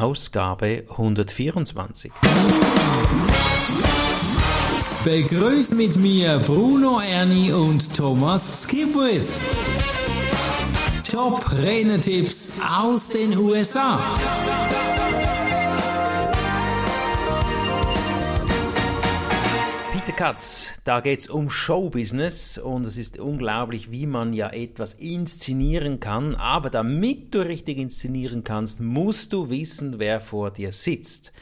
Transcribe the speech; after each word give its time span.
Ausgabe 0.00 0.84
124. 0.88 2.10
Begrüßt 5.04 5.74
mit 5.74 5.96
mir 5.96 6.38
Bruno 6.38 7.00
Erni 7.00 7.52
und 7.52 7.94
Thomas 7.94 8.62
Skipwith. 8.62 9.28
Top 11.10 11.52
Renetipps 11.52 12.52
aus 12.80 13.08
den 13.08 13.36
USA. 13.36 14.02
Katz, 20.20 20.82
da 20.84 21.00
geht 21.00 21.20
es 21.20 21.28
um 21.28 21.48
Showbusiness 21.48 22.58
und 22.58 22.84
es 22.84 22.98
ist 22.98 23.18
unglaublich, 23.18 23.90
wie 23.90 24.04
man 24.04 24.34
ja 24.34 24.50
etwas 24.50 24.92
inszenieren 24.92 25.98
kann. 25.98 26.34
Aber 26.34 26.68
damit 26.68 27.34
du 27.34 27.38
richtig 27.38 27.78
inszenieren 27.78 28.44
kannst, 28.44 28.82
musst 28.82 29.32
du 29.32 29.48
wissen, 29.48 29.98
wer 29.98 30.20
vor 30.20 30.50
dir 30.50 30.72
sitzt. 30.72 31.32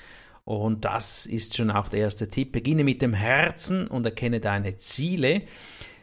Und 0.45 0.85
das 0.85 1.27
ist 1.27 1.57
schon 1.57 1.73
auch 1.73 1.89
der 1.89 2.03
erste 2.03 2.29
Tipp. 2.29 2.53
Beginne 2.53 2.85
mit 2.85 3.03
dem 3.03 3.15
Herzen 3.15 3.89
und 3.89 4.07
erkenne 4.07 4.39
deine 4.39 4.77
Ziele. 4.77 5.43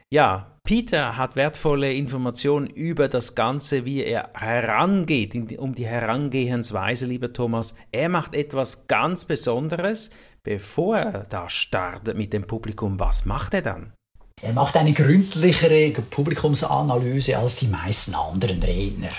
Ja, 0.09 0.59
Peter 0.65 1.15
hat 1.15 1.37
wertvolle 1.37 1.93
Informationen 1.93 2.67
über 2.67 3.07
das 3.07 3.35
Ganze, 3.35 3.85
wie 3.85 4.03
er 4.03 4.31
herangeht, 4.33 5.57
um 5.59 5.75
die 5.75 5.87
Herangehensweise, 5.87 7.05
lieber 7.05 7.31
Thomas. 7.31 7.73
Er 7.93 8.09
macht 8.09 8.35
etwas 8.35 8.87
ganz 8.87 9.23
Besonderes, 9.23 10.09
bevor 10.45 10.97
er 10.97 11.25
da 11.25 11.49
startet 11.49 12.15
mit 12.15 12.31
dem 12.31 12.47
Publikum. 12.47 12.97
Was 12.99 13.25
macht 13.25 13.53
er 13.53 13.61
dann? 13.61 13.91
Er 14.41 14.53
macht 14.53 14.77
eine 14.77 14.93
gründlichere 14.93 15.91
Publikumsanalyse 16.01 17.37
als 17.37 17.57
die 17.57 17.67
meisten 17.67 18.15
anderen 18.15 18.61
Redner. 18.61 19.09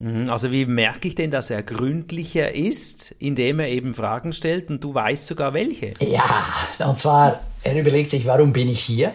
Mhm, 0.00 0.28
also 0.28 0.50
wie 0.50 0.66
merke 0.66 1.08
ich 1.08 1.14
denn, 1.14 1.30
dass 1.30 1.50
er 1.50 1.62
gründlicher 1.62 2.52
ist, 2.52 3.14
indem 3.18 3.60
er 3.60 3.68
eben 3.68 3.94
Fragen 3.94 4.32
stellt 4.32 4.70
und 4.70 4.82
du 4.82 4.94
weißt 4.94 5.26
sogar 5.26 5.54
welche? 5.54 5.94
Ja, 6.00 6.44
und 6.86 6.98
zwar, 6.98 7.40
er 7.62 7.78
überlegt 7.78 8.10
sich, 8.10 8.26
warum 8.26 8.52
bin 8.52 8.68
ich 8.68 8.80
hier? 8.80 9.12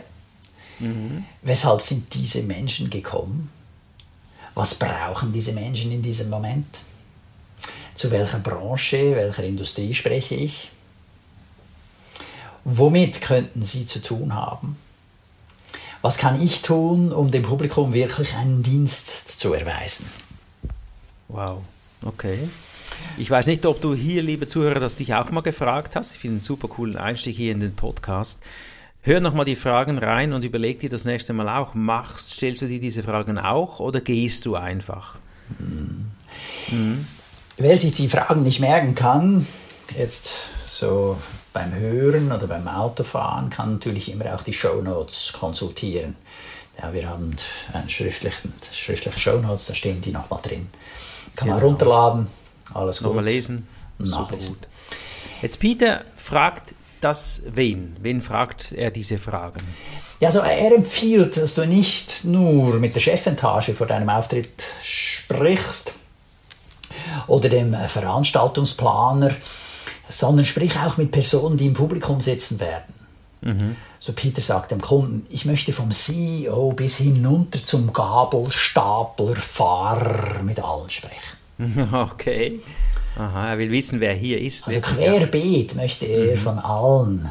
Mhm. 0.79 1.25
Weshalb 1.41 1.81
sind 1.81 2.13
diese 2.13 2.43
Menschen 2.43 2.89
gekommen? 2.89 3.49
Was 4.55 4.75
brauchen 4.75 5.33
diese 5.33 5.53
Menschen 5.53 5.91
in 5.91 6.01
diesem 6.01 6.29
Moment? 6.29 6.79
Zu 7.95 8.11
welcher 8.11 8.39
Branche, 8.39 9.15
welcher 9.15 9.43
Industrie 9.43 9.93
spreche 9.93 10.35
ich? 10.35 10.71
Womit 12.65 13.21
könnten 13.21 13.63
Sie 13.63 13.85
zu 13.85 14.01
tun 14.01 14.33
haben? 14.33 14.77
Was 16.01 16.17
kann 16.17 16.41
ich 16.41 16.61
tun, 16.61 17.11
um 17.11 17.31
dem 17.31 17.43
Publikum 17.43 17.93
wirklich 17.93 18.35
einen 18.35 18.63
Dienst 18.63 19.39
zu 19.39 19.53
erweisen? 19.53 20.09
Wow, 21.29 21.61
okay. 22.05 22.39
Ich 23.17 23.29
weiß 23.29 23.47
nicht, 23.47 23.65
ob 23.65 23.81
du 23.81 23.95
hier, 23.95 24.21
liebe 24.21 24.47
Zuhörer, 24.47 24.79
das 24.79 24.95
dich 24.95 25.13
auch 25.13 25.31
mal 25.31 25.41
gefragt 25.41 25.95
hast. 25.95 26.13
Ich 26.13 26.19
finde 26.19 26.33
einen 26.33 26.39
super 26.39 26.67
coolen 26.67 26.97
Einstieg 26.97 27.35
hier 27.35 27.51
in 27.51 27.59
den 27.59 27.75
Podcast. 27.75 28.39
Hör 29.01 29.19
nochmal 29.19 29.45
die 29.45 29.55
Fragen 29.55 29.97
rein 29.97 30.33
und 30.33 30.43
überleg 30.43 30.79
dir 30.79 30.89
das 30.89 31.05
nächste 31.05 31.33
Mal 31.33 31.49
auch. 31.49 31.73
Machst, 31.73 32.31
stellst 32.31 32.61
du 32.61 32.67
dir 32.67 32.79
diese 32.79 33.03
Fragen 33.03 33.37
auch 33.37 33.79
oder 33.79 33.99
gehst 33.99 34.45
du 34.45 34.55
einfach? 34.55 35.15
Mhm. 35.59 36.11
Mhm. 36.71 37.07
Wer 37.57 37.77
sich 37.77 37.93
die 37.93 38.09
Fragen 38.09 38.43
nicht 38.43 38.59
merken 38.59 38.95
kann, 38.95 39.45
jetzt 39.97 40.49
so 40.69 41.17
beim 41.53 41.73
Hören 41.73 42.31
oder 42.31 42.47
beim 42.47 42.67
Autofahren, 42.67 43.49
kann 43.49 43.73
natürlich 43.73 44.11
immer 44.11 44.33
auch 44.33 44.41
die 44.41 44.53
Shownotes 44.53 45.33
konsultieren. 45.33 46.15
Ja, 46.81 46.91
wir 46.91 47.07
haben 47.07 47.35
einen 47.73 47.89
schriftlichen, 47.89 48.51
schriftliche 48.71 49.19
Shownotes, 49.19 49.67
da 49.67 49.73
stehen 49.75 50.01
die 50.01 50.11
nochmal 50.11 50.39
drin. 50.41 50.67
Kann 51.35 51.47
man 51.47 51.59
genau. 51.59 51.69
runterladen, 51.69 52.27
alles 52.73 52.97
gut. 52.97 53.07
Nochmal 53.07 53.25
lesen, 53.25 53.67
super 53.99 54.37
gut. 54.37 54.67
Jetzt 55.41 55.59
Peter 55.59 56.03
fragt 56.15 56.73
das 57.01 57.43
wen? 57.53 57.97
Wen 58.01 58.21
fragt 58.21 58.71
er 58.71 58.89
diese 58.89 59.17
Fragen? 59.17 59.61
Ja, 60.19 60.29
also 60.29 60.39
er 60.39 60.73
empfiehlt, 60.73 61.35
dass 61.37 61.55
du 61.55 61.67
nicht 61.67 62.23
nur 62.23 62.79
mit 62.79 62.95
der 62.95 63.01
Chefetage 63.01 63.73
vor 63.73 63.87
deinem 63.87 64.09
Auftritt 64.09 64.63
sprichst 64.81 65.93
oder 67.27 67.49
dem 67.49 67.73
Veranstaltungsplaner, 67.73 69.31
sondern 70.09 70.45
sprich 70.45 70.77
auch 70.79 70.97
mit 70.97 71.11
Personen, 71.11 71.57
die 71.57 71.67
im 71.67 71.73
Publikum 71.73 72.21
sitzen 72.21 72.59
werden. 72.59 72.93
Mhm. 73.41 73.75
So 73.99 74.13
Peter 74.13 74.41
sagt 74.41 74.71
dem 74.71 74.81
Kunden, 74.81 75.25
ich 75.29 75.45
möchte 75.45 75.73
vom 75.73 75.91
CEO 75.91 76.73
bis 76.73 76.97
hinunter 76.97 77.63
zum 77.63 77.93
Gabelstapler, 77.93 79.35
Fahrer 79.35 80.43
mit 80.43 80.59
allen 80.59 80.89
sprechen. 80.89 81.37
Okay. 81.93 82.59
Aha, 83.15 83.51
er 83.51 83.57
will 83.59 83.69
wissen, 83.69 83.99
wer 83.99 84.13
hier 84.13 84.41
ist. 84.41 84.65
Also 84.65 84.81
querbeet 84.81 85.75
möchte 85.75 86.05
er 86.05 86.35
mhm. 86.35 86.39
von 86.39 86.59
allen 86.59 87.29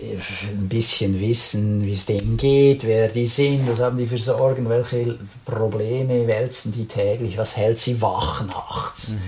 ein 0.00 0.68
bisschen 0.68 1.18
wissen, 1.20 1.84
wie 1.84 1.92
es 1.92 2.06
denen 2.06 2.36
geht, 2.36 2.84
wer 2.84 3.08
die 3.08 3.26
sind, 3.26 3.68
was 3.68 3.80
haben 3.80 3.96
die 3.96 4.06
für 4.06 4.18
Sorgen, 4.18 4.68
welche 4.68 5.18
Probleme 5.44 6.26
wälzen 6.26 6.72
die 6.72 6.86
täglich, 6.86 7.38
was 7.38 7.56
hält 7.56 7.78
sie 7.78 8.00
wach 8.00 8.44
nachts. 8.46 9.14
Mhm. 9.14 9.20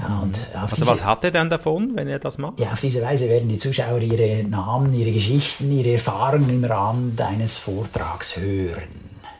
Ja, 0.00 0.20
und 0.22 0.46
also 0.54 0.76
diese, 0.76 0.86
was 0.86 1.04
hat 1.04 1.24
er 1.24 1.32
dann 1.32 1.50
davon, 1.50 1.96
wenn 1.96 2.08
er 2.08 2.18
das 2.18 2.38
macht? 2.38 2.60
Ja, 2.60 2.70
auf 2.72 2.80
diese 2.80 3.02
Weise 3.02 3.28
werden 3.28 3.48
die 3.48 3.58
Zuschauer 3.58 4.00
ihre 4.00 4.44
Namen, 4.44 4.94
ihre 4.94 5.10
Geschichten, 5.10 5.70
ihre 5.72 5.94
Erfahrungen 5.94 6.50
im 6.50 6.64
Rahmen 6.64 7.16
deines 7.16 7.56
Vortrags 7.56 8.36
hören. 8.36 8.84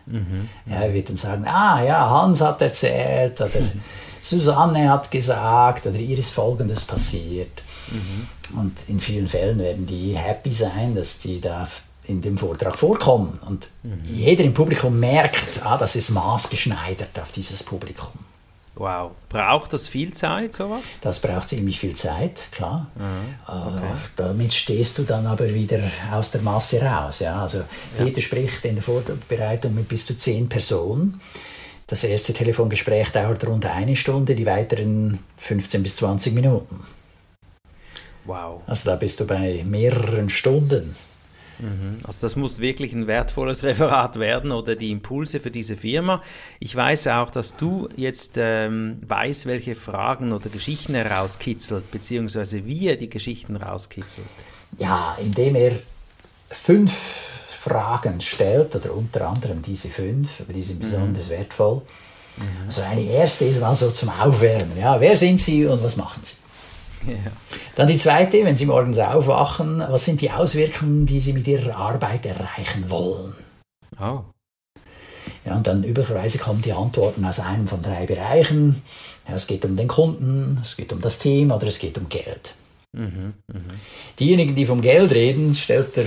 Mhm. 0.07 0.49
Ja, 0.67 0.81
er 0.81 0.93
wird 0.93 1.11
dann 1.11 1.17
sagen, 1.17 1.47
ah 1.47 1.83
ja, 1.83 2.11
Hans 2.11 2.41
hat 2.41 2.61
erzählt 2.61 3.41
oder 3.41 3.51
Susanne 4.21 4.91
hat 4.91 5.11
gesagt 5.11 5.87
oder 5.87 5.99
ihr 5.99 6.19
ist 6.19 6.31
Folgendes 6.31 6.85
passiert. 6.85 7.63
Mhm. 7.91 8.59
Und 8.59 8.79
in 8.89 8.99
vielen 8.99 9.29
Fällen 9.29 9.59
werden 9.59 9.87
die 9.87 10.17
happy 10.17 10.51
sein, 10.51 10.95
dass 10.95 11.19
die 11.19 11.41
da 11.41 11.69
in 12.05 12.21
dem 12.21 12.39
Vortrag 12.39 12.77
vorkommen. 12.77 13.39
Und 13.47 13.69
mhm. 13.83 14.03
jeder 14.13 14.43
im 14.43 14.55
Publikum 14.55 14.99
merkt, 14.99 15.61
ah, 15.65 15.77
das 15.77 15.95
ist 15.95 16.11
maßgeschneidert 16.11 17.19
auf 17.21 17.31
dieses 17.31 17.63
Publikum. 17.63 18.11
Wow. 18.79 19.11
Braucht 19.29 19.73
das 19.73 19.89
viel 19.89 20.13
Zeit, 20.13 20.53
sowas? 20.53 20.99
Das 21.01 21.21
braucht 21.21 21.49
ziemlich 21.49 21.81
viel 21.81 21.97
Zeit, 21.97 22.47
klar. 22.53 22.87
Mhm. 22.95 23.35
Okay. 23.45 23.83
Äh, 23.83 23.97
damit 24.15 24.55
stehst 24.55 24.99
du 24.99 25.03
dann 25.03 25.27
aber 25.27 25.53
wieder 25.53 25.81
aus 26.13 26.31
der 26.31 26.43
Masse 26.43 26.81
raus. 26.81 27.19
Ja? 27.19 27.43
Also 27.43 27.65
Peter 27.97 28.19
ja. 28.19 28.23
spricht 28.23 28.65
in 28.65 28.77
der 28.77 28.85
Vorbereitung 28.85 29.75
mit 29.75 29.89
bis 29.89 30.07
zu 30.07 30.17
zehn 30.17 30.49
Personen. 30.49 31.21
Das 31.89 32.05
erste 32.05 32.33
Telefongespräch 32.33 33.11
dauert 33.11 33.45
rund 33.49 33.67
eine 33.67 33.97
Stunde, 33.97 34.37
die 34.37 34.47
weiteren 34.47 35.19
15 35.39 35.83
bis 35.83 35.97
20 35.97 36.35
Minuten. 36.35 36.81
Wow. 38.27 38.63
Also 38.67 38.91
da 38.91 38.97
bist 38.97 39.19
du 39.19 39.27
bei 39.27 39.65
mehreren 39.67 40.29
Stunden. 40.29 40.95
Mhm. 41.59 41.99
Also 42.05 42.27
das 42.27 42.37
muss 42.37 42.61
wirklich 42.61 42.93
ein 42.93 43.07
wertvolles 43.07 43.63
Referat 43.65 44.19
werden 44.19 44.53
oder 44.53 44.77
die 44.77 44.91
Impulse 44.91 45.41
für 45.41 45.51
diese 45.51 45.77
Firma. 45.77 46.23
Ich 46.61 46.75
weiß 46.75 47.09
auch, 47.09 47.31
dass 47.31 47.57
du 47.57 47.89
jetzt 47.97 48.37
ähm, 48.39 48.99
weißt, 49.07 49.47
welche 49.47 49.75
Fragen 49.75 50.33
oder 50.33 50.49
Geschichten 50.51 50.95
er 50.95 51.11
rauskitzelt, 51.11 51.91
beziehungsweise 51.91 52.65
wie 52.67 52.89
er 52.89 52.97
die 52.97 53.11
Geschichten 53.11 53.57
rauskitzelt. 53.57 54.27
Ja, 54.79 55.17
indem 55.21 55.57
er 55.57 55.73
fünf 56.51 56.93
Fragen 57.49 58.21
stellt, 58.21 58.77
oder 58.77 58.95
unter 58.95 59.29
anderem 59.29 59.63
diese 59.63 59.89
fünf, 59.89 60.41
aber 60.41 60.53
die 60.53 60.63
sind 60.63 60.79
mhm. 60.79 60.83
besonders 60.83 61.27
mhm. 61.27 61.31
wertvoll. 61.31 61.83
Mhm. 62.37 62.67
Also 62.67 62.83
eine 62.83 63.03
erste 63.03 63.47
ist 63.47 63.61
mal 63.61 63.75
so 63.75 63.91
zum 63.91 64.11
Aufwärmen. 64.11 64.79
Ja, 64.79 65.01
wer 65.01 65.17
sind 65.17 65.41
Sie 65.41 65.67
und 65.67 65.83
was 65.83 65.97
machen 65.97 66.21
Sie? 66.23 66.37
Ja. 67.07 67.31
Dann 67.77 67.89
die 67.89 67.97
zweite, 67.97 68.45
wenn 68.45 68.57
Sie 68.57 68.67
morgens 68.67 68.99
aufwachen, 68.99 69.81
was 69.89 70.05
sind 70.05 70.21
die 70.21 70.31
Auswirkungen, 70.31 71.07
die 71.07 71.21
Sie 71.21 71.33
mit 71.33 71.47
Ihrer 71.47 71.77
Arbeit 71.77 72.27
erreichen 72.27 72.91
wollen? 72.91 73.35
Oh. 74.01 74.21
Ja, 75.45 75.57
und 75.57 75.67
dann 75.67 75.85
üblicherweise 75.85 76.39
kommen 76.39 76.63
die 76.63 76.73
Antworten 76.73 77.25
aus 77.25 77.41
einem 77.41 77.67
von 77.67 77.81
drei 77.81 78.07
Bereichen. 78.07 78.83
Ja, 79.29 79.35
es 79.35 79.47
geht 79.47 79.65
um 79.65 79.77
den 79.77 79.89
Kunden, 79.89 80.59
es 80.63 80.77
geht 80.77 80.93
um 80.93 81.01
das 81.01 81.19
Team 81.19 81.51
oder 81.51 81.67
es 81.67 81.79
geht 81.79 81.97
um 81.97 82.09
Geld. 82.09 82.55
Mhm, 82.93 83.35
mh. 83.47 83.61
Diejenigen, 84.19 84.55
die 84.55 84.67
vom 84.67 84.83
Geld 84.83 85.13
reden, 85.13 85.55
stellt 85.55 85.97
er 85.97 86.07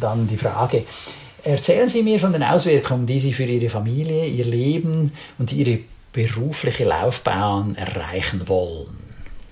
dann 0.00 0.26
die 0.26 0.36
Frage, 0.36 0.84
erzählen 1.42 1.88
Sie 1.88 2.02
mir 2.02 2.18
von 2.18 2.32
den 2.32 2.42
Auswirkungen, 2.42 3.06
die 3.06 3.20
Sie 3.20 3.32
für 3.32 3.44
Ihre 3.44 3.68
Familie, 3.68 4.26
Ihr 4.26 4.44
Leben 4.44 5.12
und 5.38 5.52
Ihre 5.52 5.80
berufliche 6.12 6.84
Laufbahn 6.84 7.74
erreichen 7.76 8.48
wollen. 8.48 8.96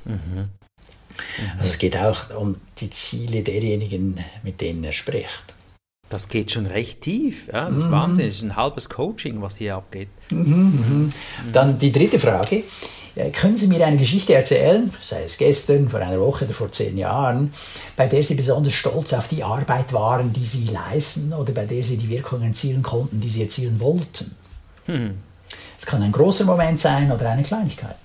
Mhm. 0.05 0.49
Mhm. 1.39 1.59
Also 1.59 1.71
es 1.71 1.79
geht 1.79 1.97
auch 1.97 2.35
um 2.37 2.57
die 2.79 2.91
Ziele 2.91 3.43
derjenigen, 3.43 4.19
mit 4.43 4.61
denen 4.61 4.85
er 4.85 4.93
spricht. 4.93 5.55
Das 6.09 6.29
geht 6.29 6.51
schon 6.51 6.67
recht 6.67 7.01
tief. 7.01 7.49
Ja? 7.51 7.69
Das 7.69 7.79
ist 7.79 7.87
mhm. 7.89 7.93
Wahnsinn. 7.93 8.27
Das 8.27 8.35
ist 8.35 8.43
ein 8.43 8.57
halbes 8.57 8.91
Coaching, 8.91 9.41
was 9.41 9.57
hier 9.57 9.77
abgeht. 9.77 10.09
Mhm, 10.31 10.47
mhm. 10.47 11.13
Dann 11.53 11.79
die 11.79 11.91
dritte 11.91 12.19
Frage. 12.19 12.65
Können 13.35 13.59
Sie 13.59 13.67
mir 13.67 13.85
eine 13.87 13.99
Geschichte 13.99 14.33
erzählen, 14.33 14.91
sei 15.03 15.25
es 15.25 15.37
gestern, 15.37 15.89
vor 15.89 16.01
einer 16.01 16.19
Woche 16.19 16.47
oder 16.47 16.55
vor 16.55 16.73
zehn 16.73 16.97
Jahren, 16.97 17.53
bei 17.95 18.07
der 18.07 18.23
Sie 18.23 18.35
besonders 18.35 18.73
stolz 18.73 19.13
auf 19.13 19.29
die 19.29 19.45
Arbeit 19.45 19.93
waren, 19.93 20.33
die 20.33 20.47
Sie 20.47 20.67
leisten 20.69 21.35
oder 21.35 21.53
bei 21.53 21.67
der 21.67 21.83
Sie 21.83 21.99
die 21.99 22.09
Wirkungen 22.09 22.45
erzielen 22.45 22.83
konnten, 22.83 23.21
die 23.21 23.29
Sie 23.29 23.43
erzielen 23.43 23.81
wollten? 23.81 24.35
Hm. 24.87 25.19
Es 25.79 25.85
kann 25.85 26.03
ein 26.03 26.13
großer 26.13 26.47
Moment 26.47 26.79
sein 26.79 27.13
oder 27.13 27.29
eine 27.29 27.43
Kleinigkeit. 27.43 27.99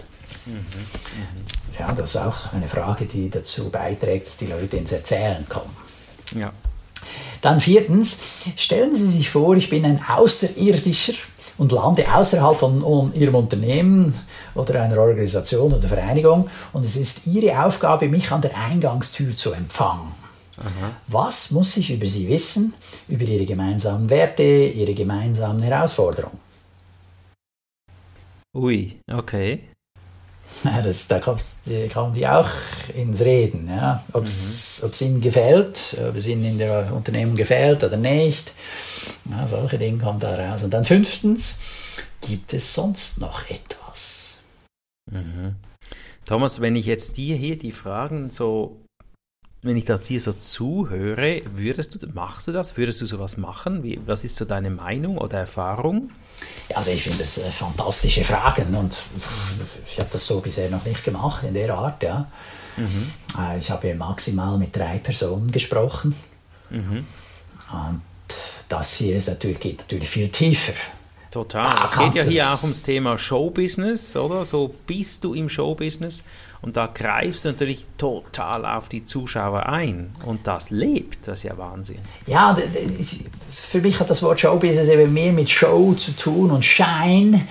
Ja, 1.80 1.92
das 1.92 2.16
ist 2.16 2.22
auch 2.22 2.54
eine 2.54 2.68
Frage, 2.68 3.06
die 3.06 3.30
dazu 3.30 3.70
beiträgt, 3.70 4.28
dass 4.28 4.38
die 4.38 4.48
Leute 4.48 4.78
ins 4.78 4.92
Erzählen 4.92 5.46
kommen. 5.48 5.76
Ja. 6.36 6.52
Dann 7.42 7.62
viertens, 7.62 8.20
stellen 8.56 8.96
Sie 8.96 9.08
sich 9.08 9.30
vor, 9.30 9.56
ich 9.56 9.70
bin 9.70 9.86
ein 9.86 10.04
Außerirdischer 10.08 11.14
und 11.58 11.72
lande 11.72 12.06
außerhalb 12.12 12.58
von 12.58 12.82
um, 12.82 13.14
Ihrem 13.14 13.36
Unternehmen 13.36 14.14
oder 14.56 14.82
einer 14.82 14.98
Organisation 14.98 15.74
oder 15.74 15.88
Vereinigung 15.88 16.50
und 16.74 16.86
es 16.86 16.96
ist 16.96 17.28
Ihre 17.28 17.64
Aufgabe, 17.64 18.10
mich 18.10 18.32
an 18.32 18.42
der 18.42 18.58
Eingangstür 18.58 19.36
zu 19.36 19.52
empfangen. 19.54 20.12
Was 21.06 21.52
muss 21.52 21.78
ich 21.78 21.92
über 21.92 22.08
Sie 22.08 22.28
wissen, 22.28 22.74
über 23.08 23.24
Ihre 23.26 23.46
gemeinsamen 23.46 24.10
Werte, 24.10 24.44
Ihre 24.44 24.96
gemeinsamen 24.96 25.62
Herausforderungen? 25.62 26.40
Ui, 28.56 29.00
okay. 29.12 29.70
Ja, 30.64 30.82
Das, 30.82 31.08
da 31.08 31.20
kommen 31.20 32.14
die 32.14 32.28
auch 32.28 32.50
ins 32.96 33.22
Reden. 33.22 33.68
Ja? 33.70 34.04
Ob 34.14 34.26
es 34.26 35.02
Ihnen 35.02 35.22
gefällt, 35.22 35.96
ob 36.10 36.16
es 36.16 36.28
Ihnen 36.28 36.46
in 36.46 36.58
der 36.58 36.92
Unternehmung 36.94 37.36
gefällt 37.36 37.84
oder 37.84 37.98
nicht. 37.98 38.54
Ja, 39.30 39.48
solche 39.48 39.78
Dinge 39.78 40.00
kommen 40.00 40.20
da 40.20 40.34
raus. 40.36 40.64
Und 40.64 40.72
dann 40.74 40.84
fünftens, 40.86 41.62
gibt 42.22 42.54
es 42.54 42.74
sonst 42.74 43.20
noch 43.20 43.50
etwas? 43.50 44.40
Thomas, 46.26 46.60
wenn 46.60 46.76
ich 46.76 46.86
jetzt 46.86 47.18
dir 47.18 47.36
hier 47.36 47.58
die 47.58 47.72
Fragen 47.72 48.30
so, 48.30 48.82
wenn 49.64 49.76
ich 49.76 49.86
das 49.86 50.02
dir 50.02 50.22
so 50.22 50.34
zuhöre, 50.34 51.42
würdest 51.56 52.02
du, 52.02 52.08
machst 52.14 52.48
du 52.48 52.52
das? 52.52 52.78
Würdest 52.78 53.02
du 53.02 53.06
sowas 53.06 53.38
machen? 53.38 53.84
Wie, 53.84 54.00
was 54.06 54.24
ist 54.24 54.36
so 54.36 54.46
deine 54.46 54.70
Meinung 54.70 55.18
oder 55.18 55.40
Erfahrung? 55.40 56.12
Ja, 56.70 56.78
also 56.78 56.92
ich 56.92 57.02
finde 57.04 57.18
das 57.20 57.38
äh, 57.40 57.50
fantastische 57.50 58.24
Fragen 58.24 58.76
und 58.76 58.96
ich 59.88 60.00
habe 60.00 60.10
das 60.12 60.26
so 60.28 60.40
bisher 60.42 60.70
noch 60.70 60.86
nicht 60.86 61.04
gemacht 61.04 61.44
in 61.44 61.54
der 61.54 61.74
Art. 61.74 62.04
Ja. 62.04 62.30
Äh, 62.78 63.58
Ich 63.58 63.72
habe 63.72 63.96
maximal 63.96 64.58
mit 64.58 64.76
drei 64.76 65.00
Personen 65.00 65.52
gesprochen 65.52 66.14
und 66.70 67.92
das 68.70 68.94
hier 68.96 69.16
ist 69.16 69.28
natürlich, 69.28 69.60
geht 69.60 69.80
natürlich 69.80 70.10
viel 70.10 70.30
tiefer. 70.30 70.74
Total. 71.32 71.64
Da 71.64 71.86
es 71.86 71.98
geht 71.98 72.16
ja 72.16 72.24
hier 72.24 72.48
auch 72.48 72.64
ums 72.64 72.84
Thema 72.84 73.18
Showbusiness, 73.18 74.16
oder? 74.16 74.46
So 74.46 74.74
bist 74.86 75.24
du 75.24 75.34
im 75.34 75.50
Showbusiness 75.50 76.24
und 76.62 76.78
da 76.78 76.88
greifst 76.88 77.46
du 77.46 77.50
natürlich 77.50 77.86
total 77.98 78.66
auf 78.66 78.90
die 78.90 79.04
Zuschauer 79.04 79.68
ein 79.68 80.16
und 80.26 80.48
das 80.48 80.70
lebt, 80.70 81.28
das 81.28 81.40
ist 81.40 81.44
ja 81.44 81.58
Wahnsinn. 81.58 82.00
Ja, 82.26 82.56
für 83.54 83.82
mich 83.82 84.00
hat 84.00 84.10
das 84.10 84.24
Wort 84.24 84.40
Showbusiness 84.40 84.88
eben 84.88 85.14
mehr 85.14 85.34
mit 85.34 85.50
Show 85.50 85.94
zu 85.94 86.16
tun 86.16 86.52
und 86.52 86.64
Schein. 86.64 87.48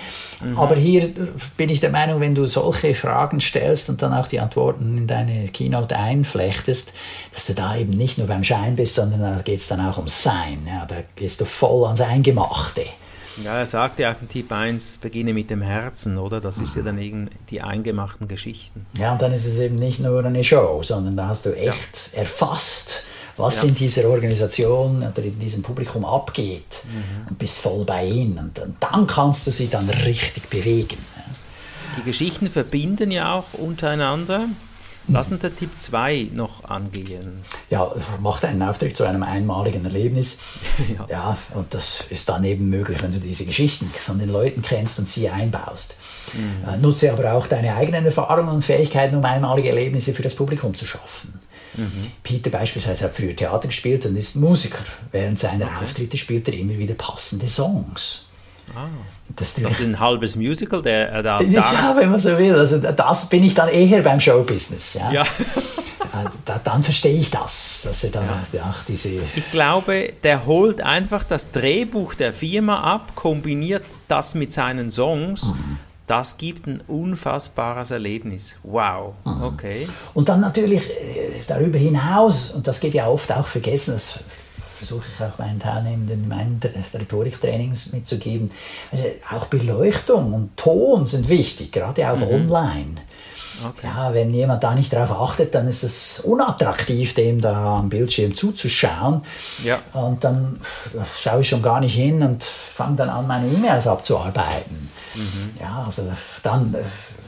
Aber 0.57 0.77
hier 0.77 1.11
bin 1.57 1.71
ich 1.71 1.81
der 1.81 1.91
Meinung, 1.91 2.21
wenn 2.21 2.35
du 2.35 2.47
solche 2.47 2.95
Fragen 2.95 3.41
stellst 3.41 3.89
und 3.89 4.03
dann 4.03 4.13
auch 4.13 4.27
die 4.27 4.41
Antworten 4.41 4.99
in 4.99 5.07
deine 5.07 5.49
Keynote 5.49 5.97
einflechtest, 5.97 6.93
dass 7.33 7.47
du 7.47 7.55
da 7.55 7.77
eben 7.77 7.93
nicht 7.93 8.19
nur 8.19 8.27
beim 8.27 8.45
Schein 8.45 8.77
bist, 8.77 8.97
sondern 8.97 9.21
da 9.21 9.43
geht 9.43 9.61
es 9.61 9.69
dann 9.69 9.81
auch 9.81 9.97
ums 9.99 10.23
Sein. 10.23 10.67
Ja, 10.67 10.85
da 10.87 10.97
gehst 11.15 11.41
du 11.41 11.45
voll 11.45 11.85
ans 11.85 12.01
Eingemachte. 12.01 12.85
Ja, 13.45 13.59
er 13.59 13.67
sagt 13.67 13.99
ja 13.99 14.13
auch 14.13 14.17
Tipp 14.29 14.51
1, 14.51 14.99
beginne 15.01 15.35
mit 15.35 15.51
dem 15.51 15.61
Herzen, 15.63 16.17
oder? 16.19 16.41
Das 16.41 16.59
ist 16.59 16.75
ja 16.77 16.83
dann 16.83 16.99
eben 16.99 17.29
die 17.51 17.61
eingemachten 17.61 18.29
Geschichten. 18.29 18.87
Ja, 18.99 19.13
und 19.13 19.21
dann 19.23 19.33
ist 19.33 19.45
es 19.47 19.59
eben 19.59 19.75
nicht 19.75 20.01
nur 20.01 20.25
eine 20.25 20.43
Show, 20.43 20.83
sondern 20.83 21.17
da 21.17 21.29
hast 21.29 21.45
du 21.47 21.55
echt 21.55 22.13
erfasst, 22.15 23.05
was 23.37 23.63
Ja. 23.63 23.69
in 23.69 23.75
dieser 23.75 24.09
Organisation 24.09 25.03
oder 25.03 25.23
in 25.23 25.39
diesem 25.39 25.63
Publikum 25.63 26.05
abgeht 26.07 26.85
und 27.29 27.39
bist 27.39 27.59
voll 27.59 27.85
bei 27.85 28.07
ihnen. 28.07 28.39
Und, 28.39 28.59
und 28.59 28.77
dann 28.81 29.07
kannst 29.07 29.47
du 29.47 29.53
sie 29.53 29.69
dann 29.69 29.89
richtig 29.91 30.49
bewegen. 30.49 30.97
Die 31.99 32.03
Geschichten 32.03 32.49
verbinden 32.49 33.11
ja 33.11 33.35
auch 33.35 33.53
untereinander. 33.55 34.47
Lass 35.09 35.31
uns 35.31 35.41
den 35.43 35.55
Tipp 35.55 35.71
2 35.77 36.29
noch 36.33 36.65
angehen. 36.65 37.41
Ja, 37.71 37.91
mach 38.21 38.43
einen 38.43 38.63
Auftritt 38.63 38.97
zu 38.97 39.05
einem 39.05 39.23
einmaligen 39.23 39.85
Erlebnis. 39.85 40.39
Ja. 40.99 41.07
Ja. 41.09 41.39
und 41.55 41.75
das 41.75 42.07
ist 42.11 42.29
dann 42.29 42.45
eben 42.45 42.69
möglich, 42.69 43.03
wenn 43.03 43.13
du 43.13 43.19
diese 43.19 43.45
Geschichten 43.45 43.87
von 43.87 44.19
den 44.19 44.29
Leuten 44.29 44.63
kennst 44.63 44.99
und 44.99 45.09
sie 45.09 45.29
einbaust. 45.29 45.97
Äh, 46.67 46.77
nutze 46.79 47.13
aber 47.13 47.33
auch 47.33 47.47
deine 47.47 47.75
eigenen 47.75 48.05
Erfahrungen 48.05 48.51
und 48.51 48.63
Fähigkeiten, 48.63 49.17
um 49.17 49.25
einmalige 49.25 49.69
Erlebnisse 49.71 50.13
für 50.13 50.23
das 50.23 50.35
Publikum 50.35 50.75
zu 50.75 50.85
schaffen. 50.87 51.41
Peter 52.23 52.51
beispielsweise 52.51 53.05
hat 53.05 53.17
früher 53.17 53.37
Theater 53.37 53.69
gespielt 53.69 54.07
und 54.07 54.17
ist 54.17 54.37
Musiker. 54.37 54.83
Während 55.13 55.39
seiner 55.39 55.81
Auftritte 55.83 56.17
spielt 56.17 56.49
er 56.49 56.55
immer 56.55 56.79
wieder 56.79 56.95
passende 56.95 57.49
Songs. 57.49 58.26
Das, 59.35 59.55
Das 59.55 59.81
ist 59.81 59.87
ein 59.87 59.99
halbes 60.01 60.37
Musical, 60.37 60.83
der 60.83 61.13
äh, 61.13 61.23
da, 61.23 61.39
da 61.39 61.45
ja, 61.45 61.95
wenn 61.97 62.11
man 62.11 62.19
so 62.21 62.37
will. 62.39 62.55
Also 62.55 62.79
das 62.79 63.29
bin 63.29 63.45
ich 63.45 63.55
dann 63.55 63.69
eher 63.69 64.03
beim 64.03 64.21
Showbusiness. 64.21 64.95
Ja. 64.95 65.13
ja. 65.13 65.23
Äh, 65.23 66.29
Da, 66.45 66.61
dann 66.63 66.83
verstehe 66.83 67.19
ich 67.19 67.31
das, 67.31 67.83
dass 67.85 68.05
er 68.05 68.11
da 68.11 68.21
auch 68.23 68.85
diese 68.89 69.11
Ich 69.35 69.51
glaube, 69.51 70.13
der 70.23 70.47
holt 70.47 70.81
einfach 70.81 71.25
das 71.25 71.51
Drehbuch 71.51 72.15
der 72.15 72.33
Firma 72.33 72.81
ab, 72.81 73.15
kombiniert 73.15 73.83
das 74.09 74.35
mit 74.35 74.53
seinen 74.53 74.91
Songs. 74.91 75.53
Das 76.07 76.39
gibt 76.39 76.69
ein 76.69 76.81
unfassbares 76.87 77.91
Erlebnis. 77.91 78.57
Wow. 78.63 79.15
Okay. 79.43 79.87
Und 80.15 80.29
dann 80.29 80.41
natürlich 80.41 80.89
äh, 80.89 81.43
darüber 81.49 81.79
hinaus, 81.79 82.53
und 82.53 82.67
das 82.69 82.79
geht 82.79 82.95
ja 82.95 83.09
oft 83.09 83.33
auch 83.33 83.47
vergessen, 83.47 83.95
das 83.95 84.21
versuche 84.77 85.05
ich 85.13 85.25
auch 85.25 85.39
meinen 85.39 85.59
Teilnehmenden 85.59 86.25
in 86.25 86.29
meinen 86.29 86.61
Rhetoriktrainings 86.95 87.93
mitzugeben, 87.93 88.51
also 88.93 89.05
auch 89.35 89.47
Beleuchtung 89.47 90.33
und 90.33 90.57
Ton 90.57 91.07
sind 91.07 91.29
wichtig, 91.29 91.73
gerade 91.73 92.11
auch 92.11 92.21
online. 92.21 92.95
Okay. 93.65 93.87
Ja, 93.87 94.13
wenn 94.13 94.35
jemand 94.35 94.63
da 94.63 94.75
nicht 94.75 94.93
darauf 94.93 95.31
achtet, 95.31 95.55
dann 95.55 95.67
ist 95.67 95.83
es 95.83 96.21
unattraktiv, 96.21 97.15
dem 97.15 97.41
da 97.41 97.79
am 97.79 97.89
Bildschirm 97.89 98.35
zuzuschauen. 98.35 99.23
Ja. 99.65 99.81
Und 99.95 100.25
dann 100.25 100.61
schaue 101.15 101.41
ich 101.41 101.49
schon 101.49 101.63
gar 101.63 101.81
nicht 101.81 101.95
hin 101.95 102.23
und 102.23 102.43
fange 102.43 102.97
dann 102.97 103.09
an, 103.09 103.27
meine 103.27 103.49
E-Mails 103.49 103.87
abzuarbeiten. 103.87 104.91
Ja, 105.59 105.85
also 105.87 106.03
dann 106.43 106.75
äh, 106.75 106.83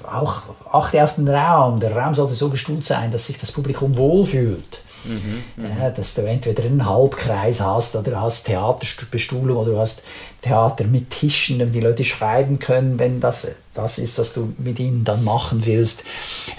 auch 0.06 0.42
achte 0.70 1.02
auf 1.02 1.14
den 1.14 1.28
Raum. 1.28 1.80
Der 1.80 1.96
Raum 1.96 2.14
sollte 2.14 2.34
so 2.34 2.50
gestuhlt 2.50 2.84
sein, 2.84 3.10
dass 3.10 3.26
sich 3.26 3.38
das 3.38 3.52
Publikum 3.52 3.96
wohlfühlt. 3.96 4.82
Ja, 5.56 5.90
dass 5.90 6.14
du 6.14 6.22
entweder 6.22 6.64
einen 6.64 6.86
Halbkreis 6.86 7.60
hast 7.60 7.96
oder 7.96 8.10
du 8.10 8.20
hast 8.20 8.44
Theaterbestuhlung 8.44 9.56
oder 9.56 9.72
du 9.72 9.78
hast 9.78 10.02
Theater 10.42 10.84
mit 10.84 11.10
Tischen, 11.10 11.58
damit 11.58 11.74
die 11.74 11.80
Leute 11.80 12.04
schreiben 12.04 12.58
können, 12.58 12.98
wenn 12.98 13.20
das 13.20 13.56
das 13.78 13.98
ist, 13.98 14.18
was 14.18 14.32
du 14.32 14.52
mit 14.58 14.80
ihnen 14.80 15.04
dann 15.04 15.22
machen 15.22 15.64
willst. 15.64 16.02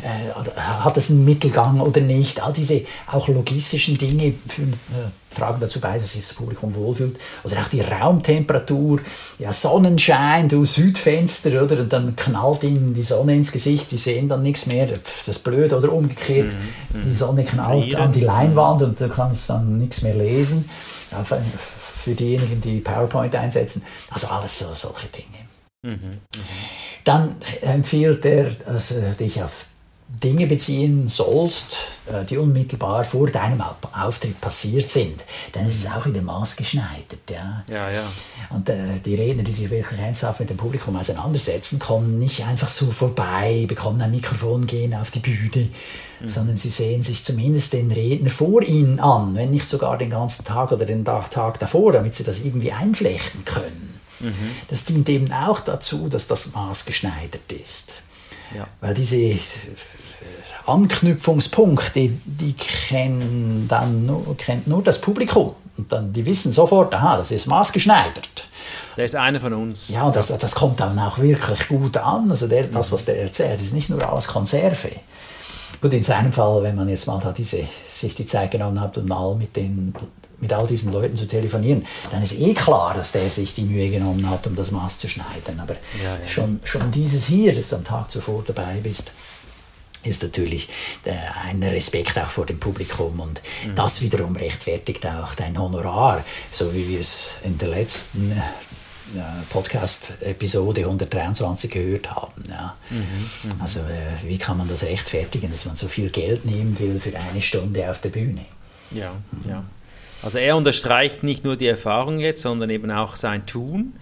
Äh, 0.02 0.32
hat 0.60 0.98
es 0.98 1.10
einen 1.10 1.26
Mittelgang 1.26 1.82
oder 1.82 2.00
nicht? 2.02 2.42
All 2.42 2.54
diese 2.54 2.82
auch 3.12 3.28
logistischen 3.28 3.98
Dinge 3.98 4.34
führen, 4.48 4.74
äh, 4.74 5.36
tragen 5.36 5.60
dazu 5.60 5.80
bei, 5.82 5.98
dass 6.00 6.14
sich 6.14 6.22
das 6.22 6.34
Publikum 6.34 6.74
wohlfühlt. 6.74 7.20
Oder 7.44 7.60
auch 7.60 7.68
die 7.68 7.82
Raumtemperatur, 7.82 9.02
ja 9.38 9.52
Sonnenschein, 9.52 10.48
du 10.48 10.64
Südfenster, 10.64 11.62
oder? 11.64 11.82
Und 11.82 11.92
dann 11.92 12.16
knallt 12.16 12.64
ihnen 12.64 12.94
die 12.94 13.04
Sonne 13.04 13.36
ins 13.36 13.52
Gesicht, 13.52 13.92
die 13.92 13.98
sehen 13.98 14.30
dann 14.30 14.42
nichts 14.42 14.66
mehr. 14.66 14.88
Pff, 14.88 15.26
Das 15.26 15.38
ist 15.38 15.44
blöd 15.44 15.74
oder 15.74 15.92
umgekehrt. 15.92 16.52
Die 16.94 17.16
Sonne 17.16 17.44
knallt 17.44 17.84
Frieren. 17.84 18.02
an 18.02 18.12
die 18.14 18.22
Leinwand 18.22 18.82
und 18.82 19.00
du 19.00 19.10
kannst 19.10 19.50
dann 19.50 19.78
nichts 19.78 20.02
mehr 20.02 20.16
lesen. 20.16 20.70
Ja, 21.12 21.24
für, 21.24 21.42
für 22.04 22.16
diejenigen, 22.16 22.62
die 22.62 22.80
PowerPoint 22.80 23.36
einsetzen. 23.36 23.84
Also 24.12 24.28
alles 24.28 24.60
so, 24.60 24.66
solche 24.74 25.08
Dinge. 25.08 25.40
Dann 27.04 27.36
empfiehlt 27.62 28.26
er, 28.26 28.52
dass 28.52 28.90
du 28.90 29.16
dich 29.20 29.42
auf 29.42 29.66
Dinge 30.24 30.48
beziehen 30.48 31.08
sollst, 31.08 31.78
äh, 32.12 32.26
die 32.26 32.38
unmittelbar 32.40 33.04
vor 33.04 33.30
deinem 33.30 33.62
Au- 33.62 33.76
Auftritt 34.08 34.42
passiert 34.42 34.90
sind. 34.90 35.24
Denn 35.54 35.68
es 35.68 35.76
ist 35.76 35.92
auch 35.92 36.04
wieder 36.08 36.24
maßgeschneidert. 36.24 37.30
Ja. 37.30 37.64
Ja, 37.70 37.92
ja. 37.92 38.02
Und 38.50 38.68
äh, 38.70 39.00
die 39.06 39.14
Redner, 39.14 39.44
die 39.44 39.52
sich 39.52 39.70
wirklich 39.70 40.00
ernsthaft 40.00 40.40
mit 40.40 40.50
dem 40.50 40.58
Publikum 40.58 40.96
auseinandersetzen, 40.98 41.78
kommen 41.78 42.18
nicht 42.18 42.44
einfach 42.44 42.70
so 42.70 42.88
vorbei, 42.88 43.66
bekommen 43.68 44.02
ein 44.02 44.10
Mikrofon, 44.10 44.66
gehen 44.66 44.96
auf 44.96 45.12
die 45.12 45.20
Bühne, 45.20 45.70
sondern 46.26 46.58
sie 46.58 46.70
sehen 46.70 47.04
sich 47.04 47.24
zumindest 47.24 47.74
den 47.74 47.92
Redner 47.92 48.32
vor 48.32 48.64
ihnen 48.64 49.00
an, 49.00 49.36
wenn 49.36 49.52
nicht 49.52 49.70
sogar 49.70 49.98
den 50.00 50.10
ganzen 50.10 50.44
Tag 50.44 50.72
oder 50.72 50.86
den 50.86 51.06
Tag 51.06 51.30
Tag 51.30 51.60
davor, 51.60 51.94
damit 51.94 52.16
sie 52.16 52.24
das 52.24 52.40
irgendwie 52.40 52.72
einflechten 52.74 53.46
können. 53.46 53.99
Das 54.68 54.86
dient 54.86 55.08
eben 55.10 55.32
auch 55.32 55.60
dazu, 55.60 56.10
dass 56.10 56.28
das 56.28 56.54
maßgeschneidert 56.54 57.52
ist. 57.52 58.02
Ja. 58.56 58.68
Weil 58.82 58.94
diese 58.94 59.18
äh, 59.18 59.40
Anknüpfungspunkte, 60.66 62.10
die 62.26 62.54
kennen 62.54 63.68
dann 63.68 64.06
nur, 64.06 64.36
kennt 64.38 64.68
nur 64.68 64.84
das 64.84 65.00
Publikum. 65.00 65.54
Und 65.78 65.92
dann, 65.92 66.12
die 66.12 66.26
wissen 66.26 66.52
sofort, 66.52 66.94
aha, 66.94 67.18
das 67.18 67.32
ist 67.32 67.48
maßgeschneidert. 67.48 68.48
Der 68.98 69.06
ist 69.06 69.16
einer 69.16 69.40
von 69.40 69.54
uns. 69.54 69.90
Ja, 69.90 70.04
und 70.04 70.16
das, 70.16 70.28
das 70.28 70.56
kommt 70.56 70.80
dann 70.82 71.00
auch 71.00 71.20
wirklich 71.20 71.68
gut 71.70 71.96
an. 71.96 72.30
Also 72.30 72.48
der, 72.48 72.66
das, 72.66 72.92
was 72.92 73.06
der 73.06 73.22
erzählt, 73.22 73.60
ist 73.60 73.74
nicht 73.74 73.90
nur 73.90 74.06
alles 74.08 74.28
Konserve. 74.28 74.90
Gut, 75.82 75.94
in 75.94 76.04
seinem 76.04 76.34
Fall, 76.34 76.64
wenn 76.64 76.76
man 76.76 76.90
jetzt 76.90 77.08
mal 77.08 77.20
da 77.22 77.32
diese, 77.32 77.64
sich 77.88 78.16
die 78.16 78.26
Zeit 78.26 78.52
genommen 78.52 78.82
hat 78.82 78.98
und 78.98 79.08
mal 79.08 79.36
mit 79.36 79.56
den 79.56 79.94
mit 80.42 80.52
all 80.54 80.68
diesen 80.68 80.92
Leuten 80.94 81.16
zu 81.18 81.28
telefonieren, 81.28 81.86
dann 82.12 82.22
ist 82.24 82.40
eh 82.40 82.54
klar, 82.54 82.94
dass 82.94 83.12
der 83.12 83.30
sich 83.30 83.56
die 83.56 83.64
Mühe 83.64 83.90
genommen 83.90 84.30
hat, 84.30 84.48
um 84.48 84.56
das 84.56 84.72
Maß 84.72 84.98
zu 85.00 85.08
schneiden. 85.10 85.60
Aber 85.60 85.74
Ja, 86.04 86.16
ja. 86.22 86.28
Schon, 86.28 86.60
schon 86.64 86.92
dieses 86.92 87.26
hier, 87.28 87.54
dass 87.54 87.70
du 87.70 87.76
am 87.78 87.84
Tag 87.84 88.10
zuvor 88.12 88.44
dabei 88.48 88.76
bist, 88.82 89.12
ist 90.04 90.24
natürlich 90.24 90.70
äh, 91.04 91.12
ein 91.46 91.62
Respekt 91.62 92.18
auch 92.18 92.30
vor 92.30 92.46
dem 92.46 92.58
Publikum 92.60 93.20
und 93.20 93.42
Mhm. 93.66 93.76
das 93.76 94.02
wiederum 94.02 94.34
rechtfertigt 94.38 95.06
auch 95.06 95.36
dein 95.36 95.60
Honorar, 95.60 96.24
so 96.52 96.74
wie 96.74 96.88
wir 96.88 97.02
es 97.02 97.36
in 97.44 97.58
der 97.58 97.68
letzten 97.68 98.32
äh, 98.32 98.36
Podcast-Episode 99.50 100.82
123 100.82 101.70
gehört 101.72 102.12
haben. 102.16 102.44
Ja. 102.50 102.76
Mhm, 102.90 103.62
Also 103.62 103.80
äh, 103.82 104.24
wie 104.24 104.38
kann 104.38 104.58
man 104.58 104.68
das 104.68 104.84
rechtfertigen, 104.84 105.52
dass 105.52 105.66
man 105.66 105.76
so 105.76 105.88
viel 105.88 106.10
Geld 106.10 106.46
nehmen 106.46 106.78
will 106.80 107.00
für 107.00 107.18
eine 107.18 107.42
Stunde 107.42 107.90
auf 107.90 108.00
der 108.02 108.10
Bühne? 108.10 108.46
Ja, 108.92 109.12
ja. 109.48 109.64
Also 110.22 110.38
er 110.38 110.58
unterstreicht 110.58 111.24
nicht 111.24 111.46
nur 111.46 111.56
die 111.56 111.68
Erfahrung 111.68 112.20
jetzt, 112.20 112.42
sondern 112.42 112.70
eben 112.70 112.92
auch 112.92 113.16
sein 113.16 113.46
Tun. 113.46 113.94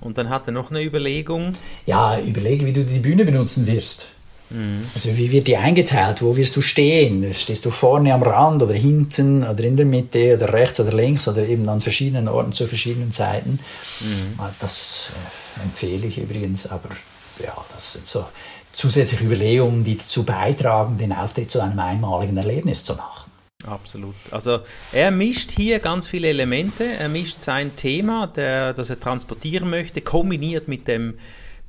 Und 0.00 0.16
dann 0.18 0.30
hat 0.30 0.46
er 0.46 0.52
noch 0.52 0.70
eine 0.70 0.82
Überlegung. 0.82 1.52
Ja, 1.86 2.18
überlege, 2.18 2.64
wie 2.66 2.72
du 2.72 2.84
die 2.84 3.00
Bühne 3.00 3.24
benutzen 3.24 3.66
wirst. 3.66 4.08
Mhm. 4.50 4.84
Also 4.94 5.14
wie 5.16 5.30
wird 5.30 5.46
die 5.46 5.56
eingeteilt? 5.58 6.22
Wo 6.22 6.36
wirst 6.36 6.56
du 6.56 6.62
stehen? 6.62 7.32
Stehst 7.34 7.66
du 7.66 7.70
vorne 7.70 8.14
am 8.14 8.22
Rand 8.22 8.62
oder 8.62 8.72
hinten 8.72 9.42
oder 9.42 9.62
in 9.62 9.76
der 9.76 9.84
Mitte 9.84 10.36
oder 10.36 10.52
rechts 10.52 10.80
oder 10.80 10.92
links 10.92 11.28
oder 11.28 11.46
eben 11.46 11.68
an 11.68 11.80
verschiedenen 11.82 12.28
Orten 12.28 12.52
zu 12.52 12.66
verschiedenen 12.66 13.12
Zeiten? 13.12 13.58
Mhm. 14.00 14.38
Ah, 14.38 14.50
Das 14.60 15.10
äh, 15.58 15.64
empfehle 15.64 16.06
ich 16.06 16.18
übrigens, 16.18 16.66
aber 16.66 16.88
ja, 17.44 17.54
das 17.74 17.92
sind 17.92 18.06
so 18.06 18.24
zusätzliche 18.72 19.24
Überlegungen, 19.24 19.84
die 19.84 19.98
dazu 19.98 20.24
beitragen, 20.24 20.96
den 20.96 21.12
Auftritt 21.12 21.50
zu 21.50 21.60
einem 21.60 21.78
einmaligen 21.78 22.36
Erlebnis 22.36 22.84
zu 22.84 22.94
machen. 22.94 23.30
Absolut. 23.66 24.14
Also 24.30 24.60
er 24.92 25.10
mischt 25.10 25.50
hier 25.50 25.80
ganz 25.80 26.06
viele 26.06 26.28
Elemente. 26.28 26.84
Er 26.84 27.08
mischt 27.08 27.38
sein 27.40 27.74
Thema, 27.74 28.28
der, 28.28 28.72
das 28.72 28.88
er 28.88 29.00
transportieren 29.00 29.68
möchte, 29.68 30.00
kombiniert 30.00 30.68
mit 30.68 30.86
dem 30.86 31.18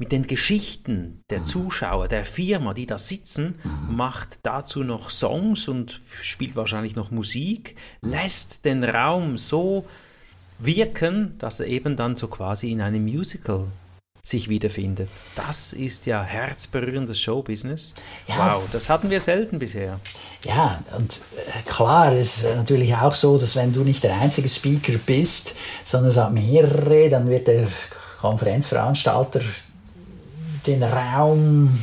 mit 0.02 0.14
den 0.14 0.28
Geschichten 0.28 1.26
der 1.30 1.44
Zuschauer, 1.44 2.08
der 2.08 2.24
Firma, 2.24 2.74
die 2.74 2.86
da 2.86 2.98
sitzen, 2.98 3.56
macht 3.90 4.40
dazu 4.44 4.86
noch 4.86 5.10
Songs 5.10 5.68
und 5.68 5.92
spielt 6.22 6.56
wahrscheinlich 6.56 6.96
noch 6.96 7.12
Musik, 7.12 7.76
lässt 8.00 8.64
den 8.64 8.86
Raum 8.86 9.38
so 9.38 9.86
wirken, 10.58 11.38
dass 11.38 11.60
er 11.60 11.68
eben 11.68 11.98
dann 11.98 12.16
so 12.16 12.30
quasi 12.30 12.72
in 12.72 12.80
einem 12.80 13.04
Musical 13.04 13.68
sich 14.30 14.50
wiederfindet. 14.50 15.10
Das 15.36 15.74
ist 15.74 16.06
ja 16.06 16.24
herzberührendes 16.24 17.20
Showbusiness. 17.20 17.94
Ja. 18.28 18.56
Wow, 18.56 18.64
das 18.72 18.90
hatten 18.90 19.10
wir 19.10 19.20
selten 19.20 19.60
bisher. 19.60 20.00
Ja, 20.46 20.82
und 20.98 21.20
äh, 21.36 21.70
klar 21.70 22.14
ist 22.16 22.46
natürlich 22.56 22.96
auch 22.96 23.14
so, 23.14 23.38
dass 23.38 23.56
wenn 23.56 23.74
du 23.74 23.84
nicht 23.84 24.04
der 24.04 24.20
einzige 24.20 24.48
Speaker 24.48 24.94
bist, 25.06 25.56
sondern 25.84 26.12
es 26.12 26.18
hat 26.18 26.32
mehrere, 26.32 27.10
dann 27.10 27.28
wird 27.28 27.48
der 27.48 27.68
Konferenzveranstalter 28.22 29.42
den 30.66 30.84
Raum 30.84 31.78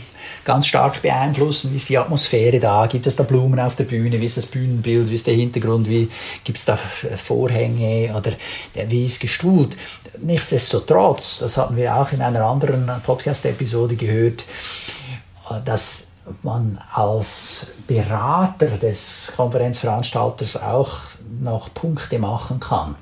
ganz 0.47 0.69
stark 0.69 1.03
beeinflussen. 1.03 1.73
Wie 1.73 1.76
ist 1.76 1.88
die 1.88 1.99
Atmosphäre 1.99 2.59
da? 2.59 2.87
Gibt 2.87 3.07
es 3.07 3.17
da 3.17 3.25
Blumen 3.25 3.59
auf 3.61 3.75
der 3.75 3.85
Bühne? 3.85 4.19
Wie 4.21 4.25
ist 4.25 4.37
das 4.37 4.47
Bühnenbild? 4.47 5.11
Wie 5.11 5.15
ist 5.15 5.26
der 5.26 5.35
Hintergrund? 5.35 5.88
Wie 5.88 6.09
gibt 6.45 6.57
es 6.57 6.65
da 6.65 6.76
Vorhänge? 6.76 8.15
Oder 8.17 8.33
wie 8.88 9.05
ist 9.05 9.21
gestuhlt? 9.21 9.76
Nichtsdestotrotz, 10.23 11.41
das 11.41 11.57
hatten 11.59 11.76
wir 11.76 11.95
auch 11.95 12.12
in 12.12 12.23
einer 12.23 12.47
anderen 12.47 12.88
Podcast-Episode 13.05 13.97
gehört, 13.97 14.45
dass 15.65 16.09
man 16.43 16.79
als 16.95 17.73
Berater 17.87 18.69
des 18.69 19.33
Konferenzveranstalters 19.37 20.62
auch 20.62 20.93
noch 21.41 21.75
Punkte 21.75 22.19
machen 22.19 22.61
kann. 22.61 22.95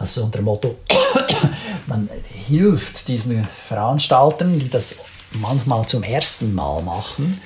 Also 0.00 0.24
unter 0.24 0.38
dem 0.38 0.46
Motto, 0.46 0.76
man 1.86 2.08
hilft 2.48 3.06
diesen 3.06 3.44
Veranstaltern, 3.44 4.58
die 4.58 4.68
das 4.68 4.96
manchmal 5.34 5.86
zum 5.86 6.02
ersten 6.02 6.54
Mal 6.54 6.82
machen, 6.82 7.40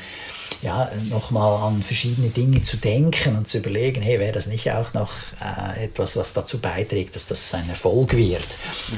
ja, 0.63 0.91
nochmal 1.11 1.63
an 1.63 1.83
verschiedene 1.83 2.31
Dinge 2.31 2.63
zu 2.63 2.79
denken 2.79 3.37
und 3.37 3.49
zu 3.49 3.59
überlegen, 3.59 4.03
hey, 4.03 4.19
wäre 4.19 4.33
das 4.33 4.47
nicht 4.47 4.71
auch 4.73 4.93
noch 4.93 5.13
äh, 5.41 5.85
etwas, 5.85 6.17
was 6.17 6.33
dazu 6.33 6.59
beiträgt, 6.59 7.15
dass 7.15 7.27
das 7.27 7.55
ein 7.55 7.69
Erfolg 7.69 8.17
wird? 8.17 8.57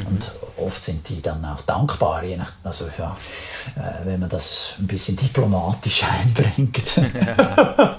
Und 0.08 0.32
oft 0.56 0.82
sind 0.82 1.06
die 1.08 1.20
dann 1.20 1.44
auch 1.44 1.60
dankbar, 1.62 2.24
je 2.24 2.36
nach, 2.36 2.52
also 2.64 2.88
ja, 2.98 3.14
äh, 3.76 4.06
wenn 4.06 4.20
man 4.20 4.30
das 4.30 4.74
ein 4.78 4.86
bisschen 4.86 5.16
diplomatisch 5.16 6.02
einbringt. 6.22 6.96
Ja, 6.96 7.98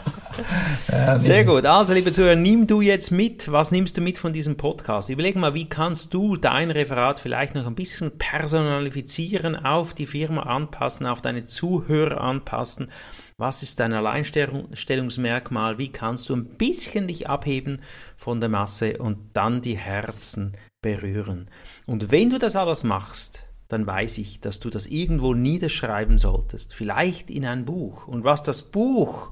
Sehr 1.17 1.45
gut. 1.45 1.65
Also, 1.65 1.93
liebe 1.93 2.11
Zuhörer, 2.11 2.35
nimm 2.35 2.67
du 2.67 2.81
jetzt 2.81 3.11
mit. 3.11 3.51
Was 3.51 3.71
nimmst 3.71 3.97
du 3.97 4.01
mit 4.01 4.17
von 4.17 4.33
diesem 4.33 4.57
Podcast? 4.57 5.09
Überleg 5.09 5.35
mal, 5.35 5.53
wie 5.53 5.67
kannst 5.69 6.13
du 6.13 6.37
dein 6.37 6.71
Referat 6.71 7.19
vielleicht 7.19 7.55
noch 7.55 7.67
ein 7.67 7.75
bisschen 7.75 8.17
personalifizieren, 8.17 9.55
auf 9.55 9.93
die 9.93 10.05
Firma 10.05 10.43
anpassen, 10.43 11.05
auf 11.05 11.21
deine 11.21 11.43
Zuhörer 11.43 12.21
anpassen? 12.21 12.89
Was 13.37 13.63
ist 13.63 13.79
dein 13.79 13.93
Alleinstellungsmerkmal? 13.93 15.77
Wie 15.77 15.91
kannst 15.91 16.29
du 16.29 16.35
ein 16.35 16.45
bisschen 16.45 17.07
dich 17.07 17.27
abheben 17.27 17.81
von 18.15 18.39
der 18.39 18.49
Masse 18.49 18.97
und 18.97 19.17
dann 19.33 19.61
die 19.61 19.77
Herzen 19.77 20.53
berühren? 20.81 21.49
Und 21.87 22.11
wenn 22.11 22.29
du 22.29 22.37
das 22.37 22.55
alles 22.55 22.83
machst, 22.83 23.45
dann 23.67 23.87
weiß 23.87 24.17
ich, 24.17 24.41
dass 24.41 24.59
du 24.59 24.69
das 24.69 24.85
irgendwo 24.85 25.33
niederschreiben 25.33 26.17
solltest. 26.17 26.73
Vielleicht 26.73 27.29
in 27.31 27.45
ein 27.45 27.65
Buch. 27.65 28.07
Und 28.07 28.23
was 28.23 28.43
das 28.43 28.63
Buch 28.63 29.31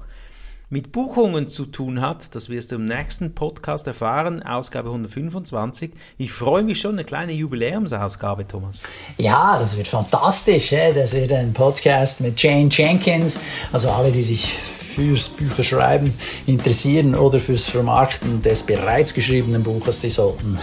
mit 0.70 0.92
Buchungen 0.92 1.48
zu 1.48 1.66
tun 1.66 2.00
hat, 2.00 2.32
das 2.36 2.48
wirst 2.48 2.70
du 2.70 2.76
im 2.76 2.84
nächsten 2.84 3.34
Podcast 3.34 3.88
erfahren, 3.88 4.42
Ausgabe 4.44 4.88
125. 4.90 5.90
Ich 6.16 6.30
freue 6.30 6.62
mich 6.62 6.80
schon, 6.80 6.92
eine 6.92 7.04
kleine 7.04 7.32
Jubiläumsausgabe, 7.32 8.46
Thomas. 8.46 8.82
Ja, 9.18 9.58
das 9.58 9.76
wird 9.76 9.88
fantastisch. 9.88 10.70
hä? 10.70 10.92
Das 10.94 11.12
wird 11.12 11.32
ein 11.32 11.52
Podcast 11.52 12.20
mit 12.20 12.40
Jane 12.40 12.68
Jenkins. 12.70 13.40
Also 13.72 13.90
alle, 13.90 14.12
die 14.12 14.22
sich 14.22 14.52
fürs 14.54 15.30
Bücherschreiben 15.30 16.14
interessieren 16.46 17.16
oder 17.16 17.40
fürs 17.40 17.66
Vermarkten 17.66 18.40
des 18.40 18.62
bereits 18.62 19.12
geschriebenen 19.12 19.64
Buches, 19.64 20.00
die 20.00 20.10
sollten 20.10 20.56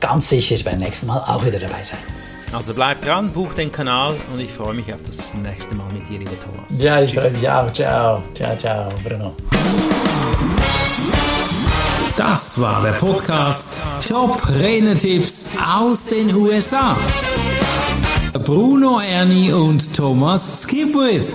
ganz 0.00 0.28
sicher 0.28 0.56
beim 0.64 0.78
nächsten 0.78 1.06
Mal 1.06 1.20
auch 1.20 1.46
wieder 1.46 1.60
dabei 1.60 1.82
sein. 1.84 2.23
Also 2.54 2.72
bleib 2.72 3.02
dran, 3.02 3.30
buch 3.32 3.52
den 3.54 3.72
Kanal 3.72 4.14
und 4.32 4.40
ich 4.40 4.52
freue 4.52 4.74
mich 4.74 4.92
auf 4.94 5.02
das 5.04 5.34
nächste 5.34 5.74
Mal 5.74 5.92
mit 5.92 6.08
dir, 6.08 6.20
lieber 6.20 6.38
Thomas. 6.40 6.80
Ja, 6.80 7.00
ich 7.00 7.10
Tschüss. 7.10 7.24
freue 7.24 7.32
mich 7.32 7.50
auch. 7.50 7.72
Ciao, 7.72 8.22
ciao, 8.32 8.56
ciao, 8.56 8.92
Bruno. 9.02 9.34
Das 12.16 12.60
war 12.60 12.82
der 12.82 12.92
Podcast 12.92 13.82
Top 14.08 14.40
Renetipps 14.56 15.48
aus 15.76 16.06
den 16.06 16.32
USA. 16.32 16.96
Bruno 18.44 19.00
Ernie 19.00 19.52
und 19.52 19.92
Thomas 19.92 20.62
Skipwith. 20.62 21.34